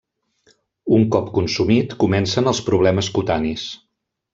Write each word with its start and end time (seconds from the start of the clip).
Un 0.99 1.05
cop 1.17 1.29
consumit 1.37 1.95
comencen 2.07 2.53
els 2.55 2.65
problemes 2.71 3.15
cutanis. 3.19 3.73